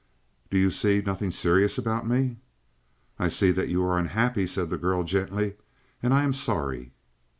"Do 0.49 0.57
you 0.57 0.71
see 0.71 1.03
nothing 1.05 1.29
serious 1.29 1.77
about 1.77 2.07
me?" 2.07 2.37
"I 3.19 3.27
see 3.27 3.51
that 3.51 3.69
you 3.69 3.83
are 3.85 3.99
unhappy," 3.99 4.47
said 4.47 4.71
the 4.71 4.77
girl 4.79 5.03
gently. 5.03 5.53
"And 6.01 6.11
I 6.11 6.23
am 6.23 6.33
sorry." 6.33 6.91